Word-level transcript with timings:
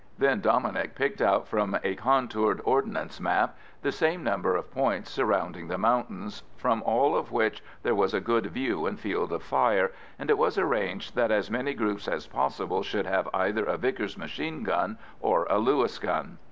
Then 0.17 0.41
Dominic 0.41 0.95
picked 0.95 1.21
out 1.21 1.47
from 1.47 1.77
a 1.83 1.93
contoured 1.93 2.59
Ordnance 2.63 3.19
map 3.19 3.55
the 3.83 3.91
same 3.91 4.23
number 4.23 4.55
of 4.55 4.71
points 4.71 5.11
surrounding 5.11 5.67
the 5.67 5.77
mountains, 5.77 6.41
from 6.57 6.81
all 6.81 7.15
of 7.15 7.31
which 7.31 7.61
there 7.83 7.93
was 7.93 8.15
a 8.15 8.19
good 8.19 8.47
view 8.47 8.87
and 8.87 8.99
field 8.99 9.31
of 9.31 9.43
fire, 9.43 9.91
and 10.17 10.31
it 10.31 10.39
was 10.39 10.57
arranged 10.57 11.13
that 11.13 11.29
as 11.29 11.51
many 11.51 11.75
groups 11.75 12.07
as 12.07 12.25
possible 12.25 12.81
should 12.81 13.05
have 13.05 13.29
either 13.31 13.65
a 13.65 13.77
Vickers 13.77 14.17
machine 14.17 14.63
gun 14.63 14.97
or 15.19 15.45
a 15.51 15.59
Lewis 15.59 15.99
gun. 15.99 16.39